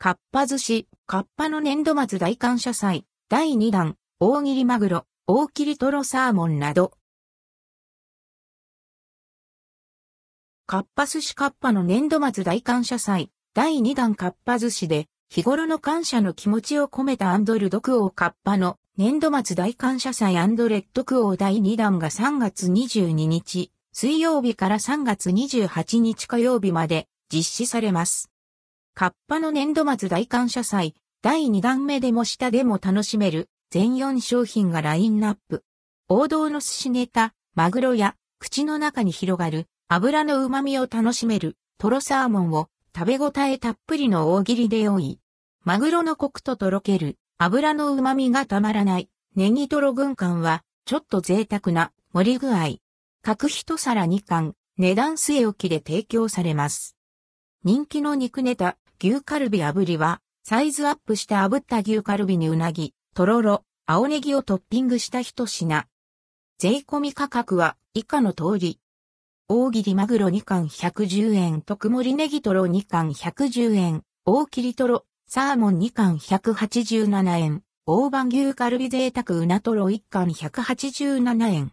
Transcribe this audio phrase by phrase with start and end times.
[0.00, 6.92] かっぱ寿司、かっぱの年度末大感謝祭、第2弾、大切りマグロ、大切りトロサーモンなど。
[10.66, 28.30] かっぱ寿司かっぱの年度末大感謝祭、第2弾かっぱ寿司で、日頃の感謝の気持ちを込めたアンドルドクオーカッパの年度末大感謝祭アンドレッドクオー第2弾が3月22日、水曜日から3月28日火曜日まで実施されます。
[28.98, 33.48] カッパの年度末大感謝祭、第2弾目でも下でも楽しめる。
[33.70, 35.62] 全4商品がラインナップ。
[36.08, 39.66] 王道の寿司ネタ、マグロや口の中に広がる。
[39.86, 41.56] 油の旨味を楽しめる。
[41.78, 42.70] トロサーモンを。
[42.92, 45.20] 食べ応えたっぷりの大切りで用意。
[45.62, 47.18] マグロのコクととろける。
[47.38, 49.08] 油の旨味がたまらない。
[49.36, 50.64] ネギトロ軍艦は。
[50.86, 51.92] ちょっと贅沢な。
[52.12, 52.78] 盛り具合。
[53.22, 56.96] 各一皿2貫、値段据え置きで提供されます。
[57.62, 65.86] 人気の肉ネタ、牛カルビ炙りは、サイズアップして炙った牛カルビにうなぎ、とろろ、青ネギをトッピングした一品。
[66.58, 68.80] 税込み価格は以下の通り。
[69.46, 81.70] 大切りマグロ2貫110円、特盛りネギトロ2貫110円、大切りトロ、サーモン2貫187円、大判牛カルビ贅沢うなトロ1貫187円。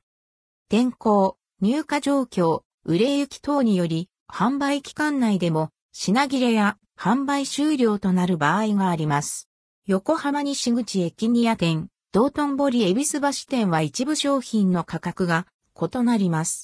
[0.69, 9.49] 天候、入荷状況、売れ行き等により、販売期間内でも品切れや販売終了となる場合があります。
[9.85, 16.63] 横浜西口駅ニア店、道頓堀恵比寿橋店は一部商品の価格が異なります。